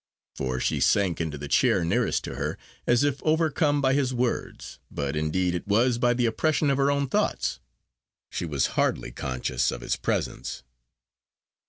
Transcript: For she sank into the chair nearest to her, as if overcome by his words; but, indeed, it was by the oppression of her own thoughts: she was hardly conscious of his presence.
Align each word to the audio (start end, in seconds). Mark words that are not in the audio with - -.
For 0.35 0.59
she 0.59 0.79
sank 0.79 1.21
into 1.21 1.37
the 1.37 1.47
chair 1.47 1.85
nearest 1.85 2.23
to 2.23 2.33
her, 2.33 2.57
as 2.87 3.03
if 3.03 3.21
overcome 3.21 3.81
by 3.83 3.93
his 3.93 4.15
words; 4.15 4.79
but, 4.89 5.15
indeed, 5.15 5.53
it 5.53 5.67
was 5.67 5.99
by 5.99 6.15
the 6.15 6.25
oppression 6.25 6.71
of 6.71 6.79
her 6.79 6.89
own 6.89 7.07
thoughts: 7.07 7.59
she 8.27 8.47
was 8.47 8.65
hardly 8.73 9.11
conscious 9.11 9.69
of 9.69 9.81
his 9.81 9.95
presence. 9.97 10.63